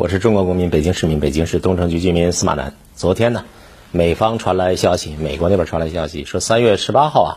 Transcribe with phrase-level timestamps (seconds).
[0.00, 2.72] 我是中国公民，北京市民，北京市东城区居民司马南。
[2.96, 3.44] 昨天呢，
[3.92, 7.32] 美方传来消息，美国那边传来消息，说三月十八号啊，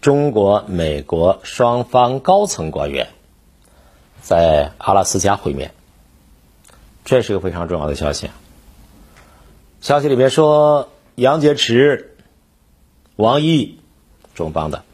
[0.00, 3.08] 中国、美国双方高层官员
[4.22, 5.74] 在阿拉斯加会面。
[7.04, 8.30] 这是个非常重要的消息。
[9.82, 12.06] 消息里面说，杨洁篪、
[13.16, 13.78] 王毅，
[14.34, 14.84] 中方的；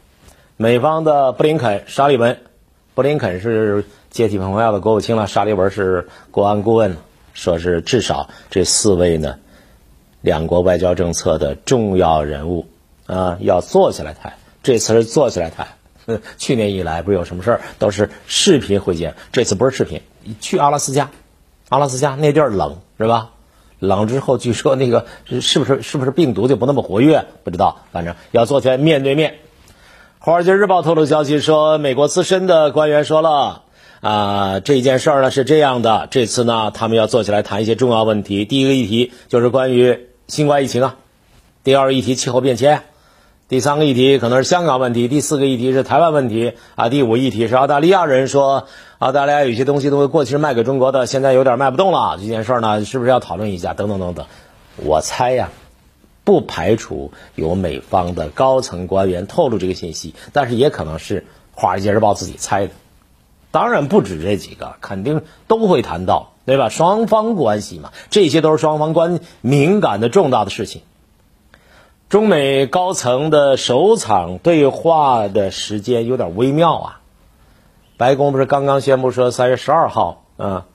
[0.57, 2.41] 美方的布林肯、沙利文。
[2.95, 3.85] 布林肯是
[4.17, 6.97] 接替蓬佩奥的国务卿了，沙利文是国安顾问，
[7.35, 9.37] 说是至少这四位呢，
[10.21, 12.65] 两国外交政策的重要人物
[13.05, 14.33] 啊，要坐下来谈。
[14.63, 15.67] 这次是坐下来谈。
[16.39, 20.01] 去年以来不是有什么事儿都是视频会见，这次不是视频。
[20.41, 21.11] 去阿拉斯加，
[21.69, 23.29] 阿拉斯加那地儿冷是吧？
[23.77, 27.25] 冷之后据说那个是不是是不是病毒就不那么活跃？
[27.43, 29.31] 不知道，反正要坐起来面对面。
[30.17, 33.61] 《华尔街日报》透露消息说，美国资深的官员说了，
[34.01, 38.45] 啊，这件事儿呢是这样的，这次呢他们要坐起来谈一些重要问题。
[38.45, 40.95] 第一个议题就是关于新冠疫情啊，
[41.63, 42.83] 第二个议题气候变迁，
[43.47, 48.67] 第三个议题可能是香港问题，第四个议题是台湾问题啊，第五议题是澳大利亚人说，
[48.99, 53.73] 澳大利亚有些东西都过去卖给中国的，现在有点卖不动了，这件事儿呢是不是要讨论一下？
[53.73, 54.25] 等等等等，
[54.77, 55.49] 我猜呀。
[56.23, 61.21] 不排除有美方的高层官员透露这个信息，但是也可能是
[61.53, 62.73] 《华尔街日报》自己猜的。
[63.51, 66.69] 当然不止这几个，肯定都会谈到，对吧？
[66.69, 70.81] 双方关系嘛，这些都是双方关敏感的重大的事情。
[72.09, 77.01] 中美高层的首场对话的时间有点微妙啊。
[77.97, 80.65] 白宫不是刚刚宣布说三月十二号啊，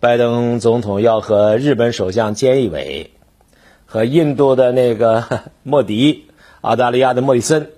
[0.00, 3.10] 拜登总统要和日本首相菅义伟。
[3.86, 5.24] 和印度的那个
[5.62, 6.26] 莫迪，
[6.62, 7.70] 澳大利亚的莫里森，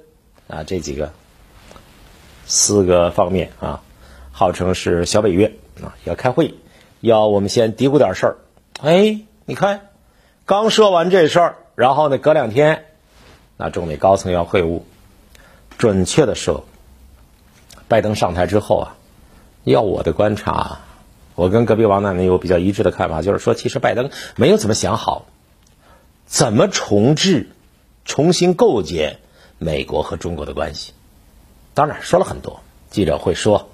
[0.48, 1.10] 啊，这几个
[2.46, 3.82] 四个方面啊，
[4.32, 5.52] 号称是小北约
[5.82, 6.54] 啊，要开会，
[7.00, 8.36] 要我们先嘀咕点事儿。
[8.80, 9.88] 哎，你看，
[10.44, 12.84] 刚说完这事儿，然后呢，隔两天，
[13.56, 14.82] 那中美高层要会晤。
[15.78, 16.64] 准确的说，
[17.88, 18.96] 拜登上台之后啊，
[19.64, 20.80] 要我的观察，
[21.34, 25.26] 我跟隔壁王奶奶有比较一致的看法，就是说，其实拜登没有怎么想好。
[26.26, 27.50] 怎么重置、
[28.04, 29.20] 重新构建
[29.58, 30.92] 美国和中国的关系？
[31.76, 33.68] 当然说了很多，记者会说，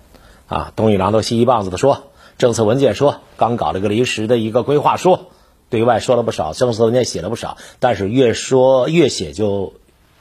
[0.49, 5.31] 啊，东一榔头西一棒子的说，政策文件说，刚搞了个临时的一个规划说，
[5.71, 9.75] 对外说了不少，政策文件写了不少，但是越说越写就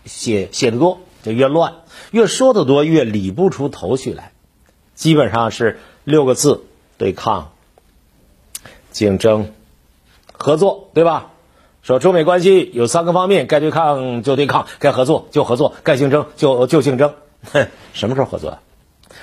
[0.05, 1.77] 写写的多就越乱，
[2.11, 4.31] 越说的多越理不出头绪来，
[4.93, 6.61] 基本上是六个字：
[6.99, 7.51] 对抗、
[8.91, 9.51] 竞争、
[10.33, 11.31] 合作，对吧？
[11.81, 17.15] 说中美关系有三个方面，该对抗就对抗，该合作就合作，该竞争就就竞争。
[17.43, 18.59] 哼， 什么时候合作？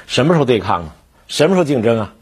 [0.07, 0.97] 什么时候对抗啊？
[1.27, 2.15] 什么时候竞争啊？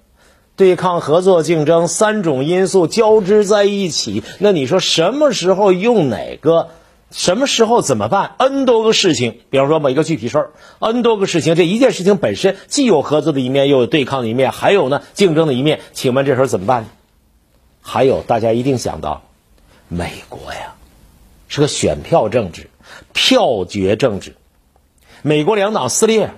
[0.57, 6.69] 对抗、合作、竞争三种因素交织在一起，那你说什么时候用哪个？
[7.13, 15.81] 什么时候怎么办？n 多个事情，比方说某一个具体事儿，n 多个事情，这一件事情本身既有合作的一面，又有对抗的一面，还有呢竞争的一面。
[15.93, 16.87] 请问这时候怎么办？
[17.81, 19.23] 还有，大家一定想到。
[19.89, 20.75] 美国呀，
[21.47, 22.71] 是个选票政治，
[23.13, 24.35] 票决政治。
[25.27, 26.31] 美国两党撕裂，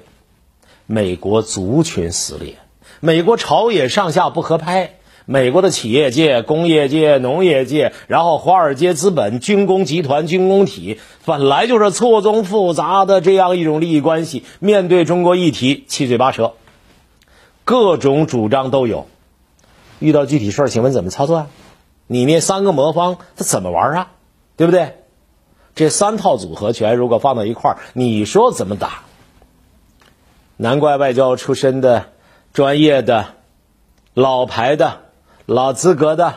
[0.87, 2.54] 美国族群撕裂，
[3.00, 4.94] 美国朝野上下不合拍，
[5.26, 16.55] 美国的企业界、工业界、农业界，然后华尔街资本、军工集团、军工体，本来就是错综复杂的这样一种利益关系，面对中国议题七嘴八舌，
[17.65, 19.06] 各种主张都有。
[19.99, 21.47] 遇到具体事儿，请问怎么操作啊？
[22.06, 24.12] 你那三个魔方他怎么玩啊？
[24.56, 24.94] 对不对？
[25.78, 29.05] 这三套组合拳如果放到一块儿，你说怎么打？
[30.56, 32.06] 难怪外交出身的、
[32.53, 33.27] 专业的、
[34.12, 35.03] 老牌的、
[35.47, 36.34] 老资格的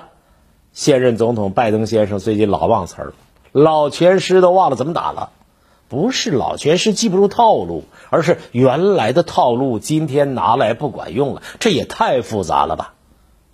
[0.73, 3.13] 现任总统拜登先生最近老忘词儿，
[3.51, 5.31] 老拳师都忘了怎么打了。
[5.89, 11.41] 不是老拳师记不住套路，而是原来的套路今天拿来不管用了。
[11.59, 12.93] 这也太复杂了吧，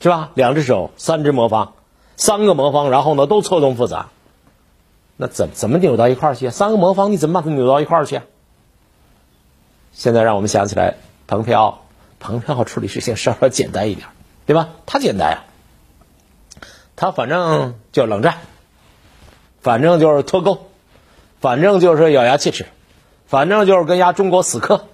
[0.01, 0.31] 是吧？
[0.33, 1.75] 两只手，三只魔方。
[2.17, 4.09] 三个魔方，然后呢都错综复杂，
[5.17, 6.49] 那怎怎么扭到一块儿去？
[6.51, 8.21] 三个魔方你怎么把它扭到一块儿去？
[9.91, 11.81] 现在让我们想起来，蓬佩奥，
[12.19, 14.07] 蓬佩奥处理事情稍微简单一点，
[14.45, 14.69] 对吧？
[14.85, 15.43] 他简单呀，
[16.95, 18.37] 他反正就冷战，
[19.59, 20.67] 反正就是脱钩，
[21.41, 22.67] 反正就是咬牙切齿，
[23.25, 24.85] 反正就是跟压中国死磕，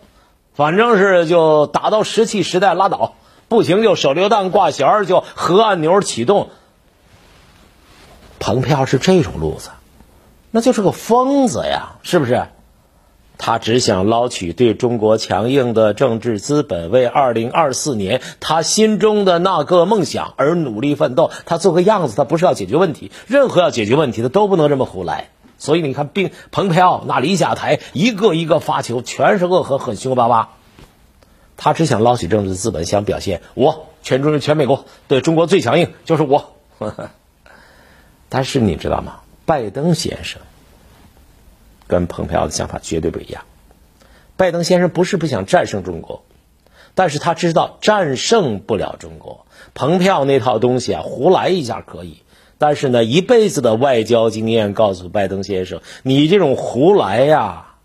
[0.53, 3.15] 反正是就打到石器时代拉倒，
[3.49, 6.49] 不行就手榴弹挂弦，就核按钮启动。
[8.39, 9.69] 蓬佩奥是这种路子，
[10.55, 12.45] 那就是个疯子呀，是不是？
[13.39, 21.31] 他只想捞取对中国强硬的政治资本，为二零二四年他心中的那个梦想而努力奋斗。
[21.47, 23.11] 他做个样子，他不是要解决问题。
[23.25, 25.29] 任何要解决问题的都不能这么胡来。
[25.57, 30.49] 所以你看，并蓬佩奥那里下台，一个一个发球，全是恶狠狠、凶巴巴。
[31.57, 36.53] 他只想捞取政治资本，想表现我全中全美国对中国最强硬就是我。
[38.29, 39.21] 但是你知道吗？
[39.45, 40.42] 拜登先生。
[41.88, 43.44] 跟蓬佩奥的想法绝对不一样。
[44.36, 46.24] 拜登先生不是不想战胜中国，
[46.95, 49.45] 但是他知道战胜不了中国。
[49.75, 52.24] 蓬佩奥那套东西啊，胡来一下可以，
[52.57, 57.75] 但是呢，一辈子的外交经验告诉拜登先生，你这种胡来呀，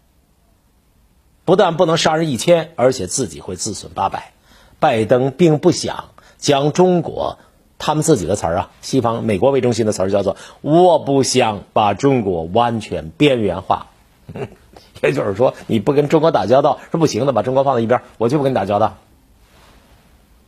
[1.44, 4.32] 不但不能杀人一千，而且自己会自损八百。
[4.80, 7.38] 拜登并不想将中国，
[7.78, 13.86] 他们自己的词儿啊，西方美国为中心的词儿叫做“我不想把中国完全边缘化”。
[15.00, 18.96] 也就是说，你不跟中国打交道是不行的，把中国放在一边，我就不跟你打交道。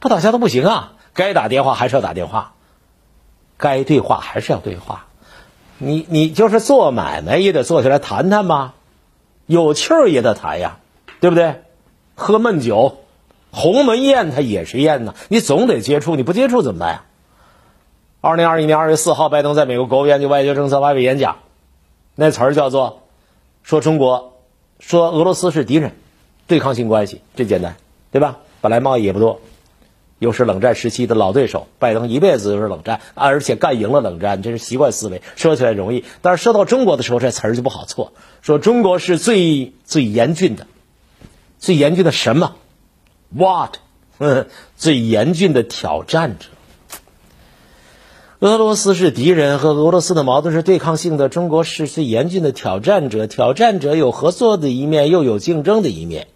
[0.01, 2.55] 不打交道不行啊，该打电话还是要打电话，
[3.57, 5.07] 该对话还是要对话。
[5.79, 8.75] 你你就是做买卖也得坐下来谈谈吧，
[9.47, 10.79] 有气儿也得谈呀，
[11.21, 11.63] 对不对？
[12.17, 12.99] 喝闷酒，
[13.53, 17.05] 鸿门宴它也是宴呢，你总得接触，你不接触怎么办呀？
[18.23, 21.39] 二零二一年二月四号，拜登在美国国务院就外交政策发表演讲，
[22.15, 23.03] 那词儿叫做。
[23.63, 24.43] 说中国，
[24.79, 25.93] 说俄罗斯是敌人，
[26.47, 27.77] 对抗性关系，这简单，
[28.11, 28.39] 对吧？
[28.61, 29.41] 本来贸易也不多，
[30.19, 38.13] 又是冷战时期的老对手，拜登一辈子就是冷战，而且干赢了冷战，这是习惯思维，说起来容易，但是说到中国的时候，这词儿就不好错。
[38.43, 40.67] 说中国是最最严峻的，
[41.59, 42.57] 最严峻的什么
[43.35, 43.77] ？What？
[44.77, 46.49] 最严峻的挑战者。
[48.41, 51.29] 俄罗斯是敌人，和俄罗斯的矛盾是对抗性的。
[51.29, 56.27] 中国是最严峻的挑战者，挑战者有合作的一面，又有竞争的一面，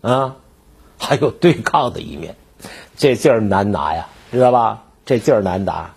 [0.00, 0.34] 啊，
[0.98, 2.34] 还有对抗的一面，
[2.98, 4.82] 这劲儿难拿呀，知道吧？
[5.06, 5.94] 这劲儿难拿。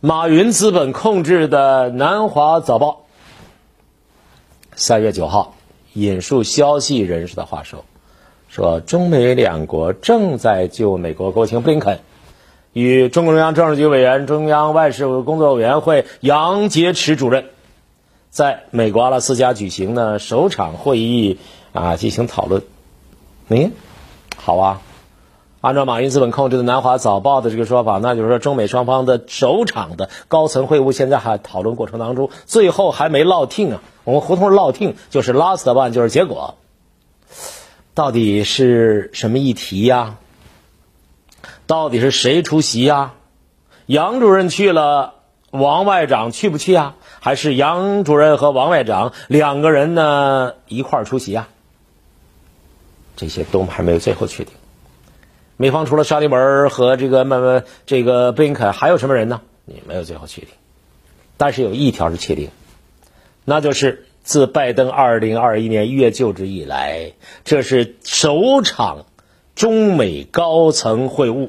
[0.00, 3.06] 马云资本控制的南华早报
[4.74, 5.54] 三月九号
[5.94, 7.86] 引述消息人士的话说，
[8.50, 12.00] 说中美两国正在就美国国务卿布林肯。
[12.76, 17.46] 与中共中央政治局委员、中央外事工作委员会杨洁篪主任
[18.28, 21.38] 在美国阿拉斯加举行的首场会议
[21.72, 22.64] 啊进行讨论。
[23.48, 23.72] 嗯，
[24.36, 24.82] 好啊，
[25.62, 33.82] 按照马云资本控制的南华早报的这个说法，那就是说中美双方的首场的高层会晤现在还讨论过程当中，最后还没落定啊。
[34.04, 36.56] 我们胡同落定就是 last one，就是结果，
[37.94, 40.16] 到底是什么议题呀？
[41.66, 43.14] 到底是谁出席呀？
[43.86, 45.14] 杨主任去了，
[45.50, 46.96] 王外长去不去啊？
[47.20, 51.48] 还是杨主任和王外长两个人呢一块出席啊？
[53.16, 54.54] 这些都还没有最后确定。
[55.56, 59.40] 美方除了沙利文和这个麦麦这个布林肯，还有什么人呢？
[59.64, 60.50] 也没有最后确定。
[61.36, 62.50] 但是有一条是确定，
[63.44, 67.12] 那就是自拜登二零二一年一月就职以来，
[67.44, 69.06] 这是首场。
[69.56, 71.48] 中美高层会晤，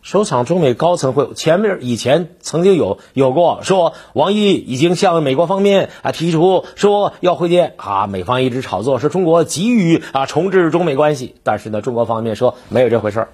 [0.00, 13.28] 首场中美高层会晤，前面以前曾经有有过，说王毅已经向美国方面啊提出说要会见啊，美方一直炒作说中国急于啊重置中美关系，但是呢，中国方面说没有这回事儿。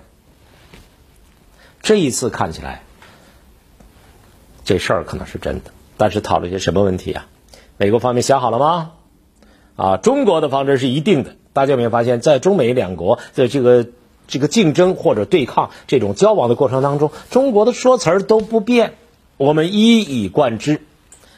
[1.82, 2.82] 这一次看起来，
[4.64, 7.28] 这事儿可能是真的，但是讨论些什么问题啊？
[7.76, 8.90] 美国方面想好了吗？
[9.76, 11.36] 啊，中国的方针是一定的。
[11.56, 13.86] 大家有没有发现，在中美两国的这个
[14.28, 18.92] 这个竞争或者对抗这种交往的过程当中，中国的说词儿都不变，
[19.38, 20.82] 我们一以贯之。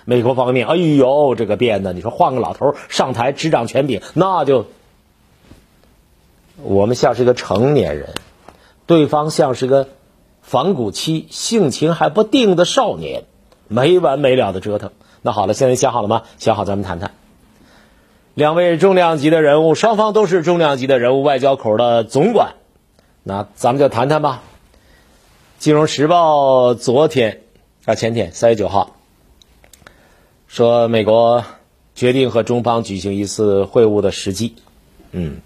[0.05, 4.67] 美国方面，哎呦，这个变的，你说换个老头上台执掌权柄，那就
[6.61, 8.09] 我们像是个成年人，
[8.87, 9.87] 对方像是个
[10.43, 13.23] 反骨期、性情还不定的少年，
[13.69, 14.91] 没完没了的折腾。
[15.23, 16.23] 那好了，现在想好了吗？
[16.39, 17.13] 想好，咱们谈谈。
[18.39, 22.55] 两位重量级的人物，双方都是重量级的人物，外交口的总管。
[23.25, 24.45] 那咱们就谈谈吧。
[25.59, 27.41] 金融时报昨天
[27.85, 28.95] 啊，前天三月九号
[30.47, 31.45] 说，美国
[31.97, 34.55] 决定和中方举行一次会晤的时机，
[35.11, 35.39] 嗯，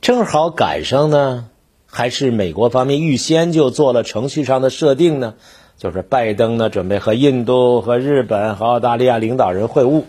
[0.00, 1.50] 正好赶上呢，
[1.84, 5.34] 还是美国方面预先就做了程序上的设定呢，
[5.76, 10.04] 就是拜登呢准备和印度、和日本、和澳大利亚领导人会晤。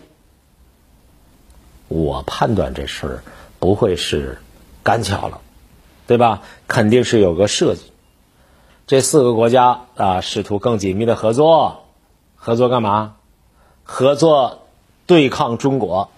[1.90, 3.22] 我判断这事儿
[3.58, 4.38] 不会是
[4.84, 5.40] 赶巧了，
[6.06, 6.42] 对吧？
[6.68, 7.82] 肯定是有个设计。
[8.86, 11.86] 这四个国家啊，试图更紧密的合作，
[12.36, 13.16] 合作干嘛？
[13.82, 14.68] 合作
[15.06, 16.10] 对抗中国，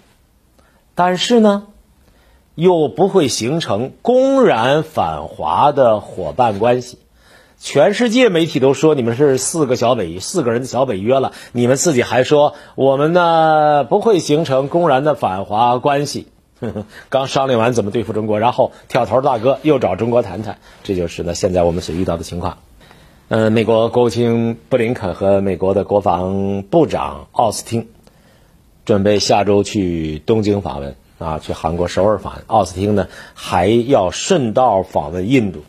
[0.93, 1.65] 但是呢，
[2.53, 6.99] 又不会形成公然反华的伙伴关系。
[7.63, 16.27] 全世界媒体都说你们是四个小北四个人的小北约了，你们自己还说我们呢不会形成公然的反华关系。
[17.07, 22.57] 刚商量完怎么对付中国，然后跳头大哥又找中国谈谈，这就是呢现在我们所遇到的情况。
[23.29, 27.87] 呃，美国国务卿布林肯和美国的国防部长奥斯汀
[28.83, 32.43] 准备下周去东京访问啊，去韩国首尔访问。
[32.47, 35.63] 奥斯汀呢还要顺道访问印度。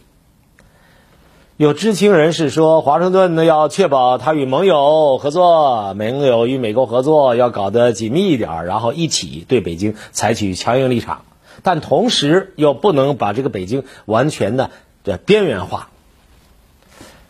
[1.57, 11.23] 有知情人士说，华盛顿呢要确保他与盟友合作，盟友与美国合作要搞得紧密一点，然后一起对北京采取强硬立场，
[11.63, 14.73] 但同时又不能把这个北京完全的
[15.05, 15.91] 这边缘化。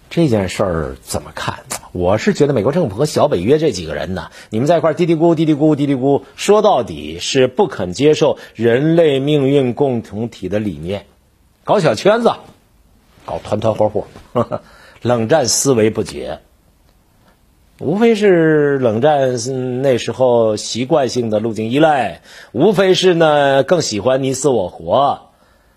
[0.09, 1.59] 这件事儿怎么看？
[1.93, 11.05] 我是觉得美国政府和小北约这几个人呢，你们在一块嘀嘀咕嘀嘀咕嘀嘀咕，说到底是不肯接受人类命运共同体的理念，
[11.65, 12.33] 搞小圈子。
[13.25, 14.07] 搞团团伙伙，
[15.03, 16.41] 冷战思维不解，
[17.79, 25.31] 无非是冷战那时候习惯性的路径依赖，无非是呢更喜欢你死我活，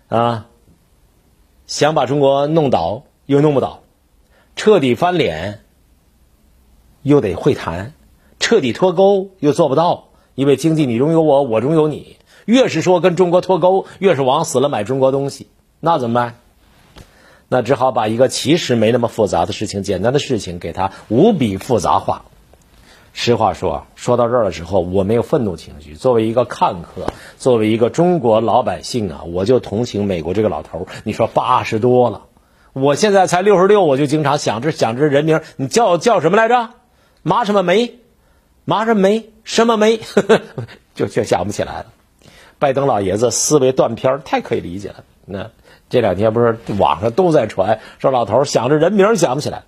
[0.08, 0.46] 啊，
[1.66, 3.82] 想把中国弄倒又弄不倒，
[4.54, 5.60] 彻底翻脸
[7.02, 7.92] 又得会谈，
[8.38, 15.48] 彻底脱钩又做不到，因为经济你中有我，我中有你，越是说跟中国脱钩，越是往死了买中国东西，
[15.80, 16.34] 那怎么办？
[17.48, 22.24] 那只好把一个其实没那么复杂的事情、简单的事情，给它无比复杂化。
[23.14, 25.94] 实话说，说到这儿的时候，我没有愤怒情绪。
[25.94, 30.86] 作为一个看客，作为一个中国老百姓啊，我就同情美国这个老头。
[31.04, 32.26] 你说八十多了，
[32.74, 36.70] 我现在才六十六，我就经常想着想着人名，你叫叫什么来着？
[37.22, 37.94] 马什么梅？
[38.64, 39.30] 马什么梅？
[39.42, 39.98] 什么梅？
[40.94, 41.86] 就就想不起来了。
[42.60, 45.04] 拜登老爷子思维断片太可以理解了。
[45.28, 45.50] 那。
[45.90, 49.62] 这两天不是网上都在传，说老头想着人名想不起来，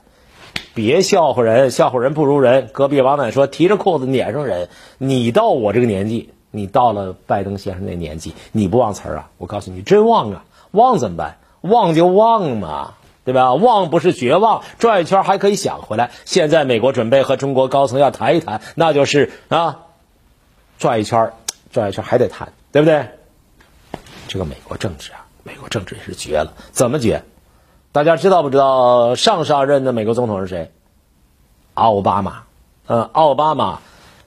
[0.74, 2.68] 别笑话人，笑话人不如人。
[2.72, 9.30] 隔壁王奶说提着裤子撵上人，你到我这个年纪，你到了拜登先生那年纪，你不忘词儿啊？
[9.38, 10.44] 我告诉你，真忘啊！
[10.72, 11.38] 忘怎么办？
[11.62, 12.92] 忘就忘嘛，
[13.24, 13.54] 对吧？
[13.54, 16.10] 忘不是绝望，转一圈还可以想回来。
[16.26, 19.86] 现在美国准备和中国高层要谈一谈，那就是啊，
[20.78, 21.32] 转一圈，
[21.72, 23.06] 转一圈还得谈，对不对？
[24.28, 25.19] 这个美国政治啊。
[25.42, 27.24] 美国政治也是绝了，怎么绝？
[27.92, 30.70] 大家知道不知道上上任的美国总统是谁？
[31.74, 32.42] 奥巴马。
[32.86, 33.80] 嗯，奥巴马，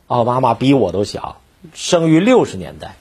[0.07, 1.37] 奥巴马比我都小，
[1.73, 2.95] 生于六十年代。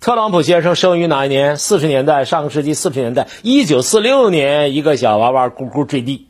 [0.00, 1.56] 特朗普先生生于哪一年？
[1.56, 6.26] 四十年代，上个世纪四十年代，一九四六年，一个小娃娃咕咕坠地。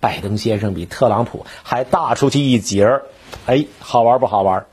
[0.00, 3.04] 拜登先生比特朗普还大出去一截儿。
[3.46, 4.66] 哎，好玩不好玩？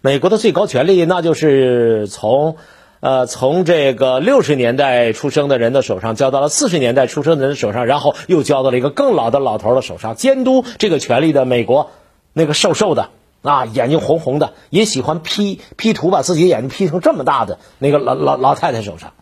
[0.00, 2.56] 美国的最高权力，那就是从。
[3.04, 10.16] 呃，从这个六十年代出生的人的手上交到了四十年代出生的人手上，然后又交到了一个更老的老头的手上。
[10.16, 11.90] 监督这个权力的美国，
[12.32, 13.10] 那个瘦瘦的
[13.42, 19.12] 啊，眼睛红红的，也喜欢 P P 图，把自己眼睛 P 成这么大的那个老老老太太手上。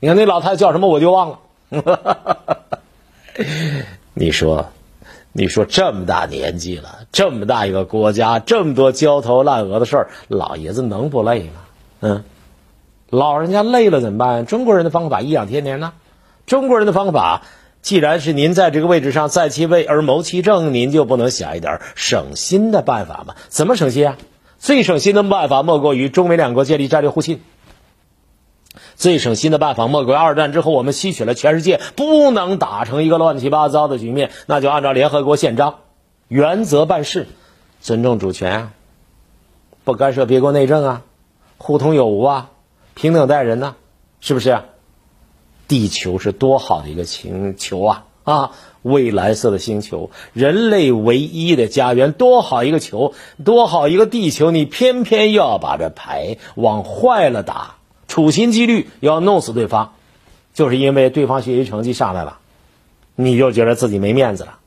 [0.00, 1.38] 你看那老太太叫什么，我就忘了。
[4.12, 4.66] 你说，
[5.32, 11.52] 你说这么大年纪了，这么大一个国家，这么多焦头烂额的事儿，老爷子能不累吗？
[12.00, 12.22] 嗯。
[13.10, 14.46] 老人家累了怎么办？
[14.46, 15.92] 中国人的方法颐养天年呢？
[16.46, 17.42] 中国人的方法，
[17.82, 23.34] 既然是您在这个位置上在其位而谋其政，您就不能想一点省心的办法吗？
[23.48, 24.16] 怎么省心啊？
[24.58, 27.42] 最省心的办法莫过于中美两国建立战略互信。
[28.94, 35.80] 最省心的办法莫过于二战之后我们吸取了全世界不能打成一个乱七八糟的局面，那就按照联合国宪章
[36.28, 37.26] 原则办事，
[37.80, 38.72] 尊重主权啊，
[39.82, 41.02] 不干涉别国内政啊，
[41.58, 42.50] 互通有无啊。
[42.94, 43.76] 平等待人呢，
[44.20, 44.60] 是不是？
[45.68, 48.04] 地球是多好的一个星球啊！
[48.24, 48.50] 啊，
[48.82, 54.50] 蔚蓝色的星球，人类唯一的家园，多好一个球，多好一个地球！
[54.50, 57.76] 你偏偏要把这牌往坏了打，
[58.08, 59.92] 处心积虑要弄死对方，
[60.54, 62.40] 就是因为对方学习成绩上来了，
[63.14, 64.58] 你就觉得自己没面子了。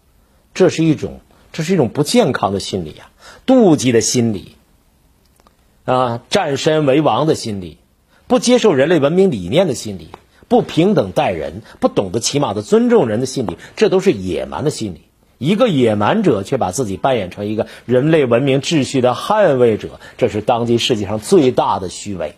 [0.54, 1.20] 这是一种，
[1.52, 3.12] 这是一种不健康的心理啊，
[3.46, 4.56] 妒忌的心理
[5.84, 7.78] 啊，占身为王的心理。
[8.34, 10.10] 不接受人类文明理念的心理，
[10.48, 15.04] 不平等待人，不懂得起码的尊重人的心理，这都是野蛮的心理。
[15.38, 22.34] 一个野蛮者却把自己扮演成一个人类文明秩序的捍卫者，这是当今世界上最大的虚伪。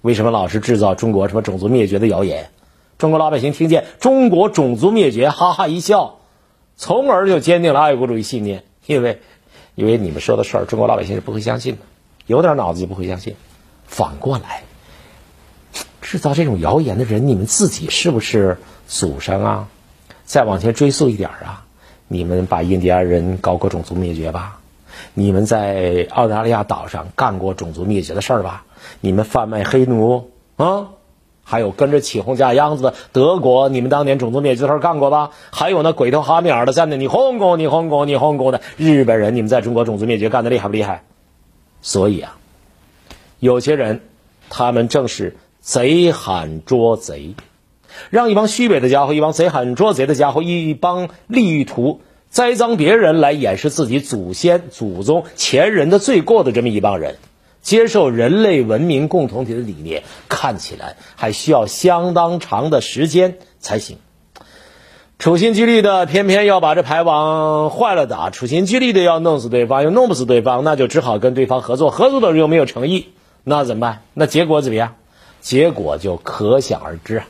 [0.00, 2.48] 为什么老是制造中国什么种族灭绝的谣言？
[2.96, 6.20] 中国老百姓听见中国种族灭绝，哈哈一笑，
[6.74, 8.64] 从而就坚定了爱国主义信念。
[8.86, 9.20] 因为，
[9.74, 11.82] 因为你们说的事儿，中国老百姓是不会相信的，
[12.26, 13.36] 有点脑子就不会相信。
[13.84, 14.62] 反过来，
[16.08, 19.68] 制造这种谣言的人，你们自己是不是祖上啊？
[20.24, 21.64] 再往前追溯一点啊，
[22.06, 24.60] 你们把印第安人搞过种族灭绝吧？
[25.14, 28.64] 你们在澳大利亚岛上干过种族灭绝的事儿吧？
[29.00, 30.90] 你们贩卖黑奴啊？
[31.42, 35.30] 还有跟着起哄架秧子的德国，你们当年种族灭绝的事干过吧？
[35.50, 41.02] 还有那鬼头哈米尔的在那，你轰攻你轰攻你轰攻的日本人，你们在中国种族灭绝干的厉害不厉害？
[41.82, 42.36] 所以啊，
[43.40, 44.02] 有些人
[44.50, 47.34] 他们正是贼喊捉贼，
[48.10, 57.16] 让一帮虚伪的家伙，一帮贼喊捉贼的家伙，一帮力图栽赃别人来掩饰自己祖先、祖宗、前人的罪过的这么一帮人。
[57.62, 63.98] 接受人类文明共同体的理念，看起来还需要相当长的时间才行。
[65.18, 71.90] 处心积虑的，偏偏要把这牌往坏了打；处心积虑的要弄死对方，又弄不死对方，那就只好跟对方合作。
[71.90, 73.08] 合作的人又没有诚意，
[73.42, 74.02] 那怎么办？
[74.14, 74.94] 那结果怎么样？
[75.46, 77.28] 结果就可想而知啊！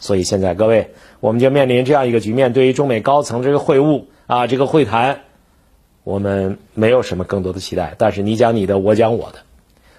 [0.00, 5.20] 所以现在各位，我们就面临这样一个局面：对于中美高层这个会晤啊，这个会谈，
[6.02, 7.94] 我们没有什么更多的期待。
[7.98, 9.40] 但是你讲你的，我讲我的。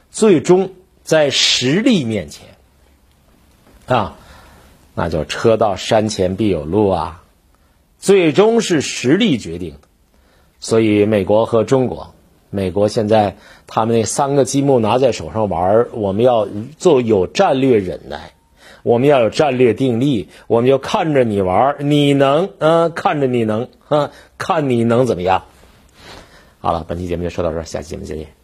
[0.09, 0.71] 最终
[1.03, 2.47] 在实力面前，
[3.85, 4.17] 啊，
[4.95, 7.23] 那就车到山前必有路啊，
[7.99, 9.87] 最终是实力决定的。
[10.59, 12.15] 所以美国和中国，
[12.49, 13.37] 美国现在
[13.67, 18.31] 他们那三个积木拿在手上玩我们要做有战略忍耐，
[18.83, 25.43] 我们要有战略定力，我们就看着你玩你能，嗯，看着你能，啊，看你能怎么样。
[26.59, 28.38] 好了，本期节目就说到这儿，下期节目再见。